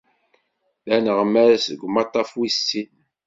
[0.85, 2.93] D aneɣmas deg umaṭṭaf wis sin.